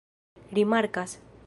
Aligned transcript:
rimarkas 0.51 1.21